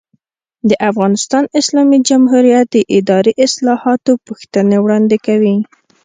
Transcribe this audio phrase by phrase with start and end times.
[0.69, 5.55] د افغانستان اسلامي جمهوریت د اداري اصلاحاتو پوښتنې وړاندې کوي.